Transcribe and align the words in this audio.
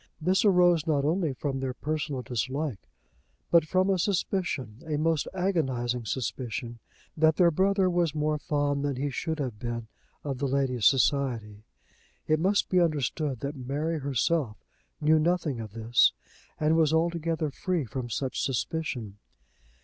This 0.19 0.43
arose 0.43 0.87
not 0.87 1.05
only 1.05 1.31
from 1.31 1.59
their 1.59 1.75
personal 1.75 2.23
dislike, 2.23 2.89
but 3.51 3.65
from 3.65 3.87
a 3.87 3.99
suspicion, 3.99 4.81
a 4.87 4.97
most 4.97 5.27
agonising 5.35 6.05
suspicion, 6.05 6.79
that 7.15 7.35
their 7.35 7.51
brother 7.51 7.87
was 7.87 8.15
more 8.15 8.39
fond 8.39 8.83
than 8.83 8.95
he 8.95 9.11
should 9.11 9.37
have 9.37 9.59
been 9.59 9.85
of 10.23 10.39
the 10.39 10.47
lady's 10.47 10.87
society. 10.87 11.65
It 12.25 12.39
must 12.39 12.67
be 12.67 12.79
understood 12.81 13.41
that 13.41 13.55
Mary 13.55 13.99
herself 13.99 14.57
knew 14.99 15.19
nothing 15.19 15.59
of 15.59 15.73
this, 15.73 16.13
and 16.59 16.75
was 16.75 16.91
altogether 16.91 17.51
free 17.51 17.85
from 17.85 18.09
such 18.09 18.41
suspicion. 18.41 19.19